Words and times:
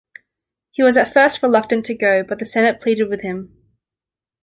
He 0.71 0.81
was 0.81 0.97
at 0.97 1.13
first 1.13 1.43
reluctant 1.43 1.85
to 1.85 1.93
go, 1.93 2.23
but 2.23 2.39
the 2.39 2.45
Senate 2.45 2.81
pleaded 2.81 3.07
with 3.07 3.21
him. 3.21 3.55